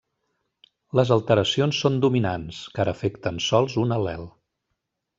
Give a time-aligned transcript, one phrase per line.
[0.99, 4.29] Les alteracions són dominants, car afecten sols un al·lel.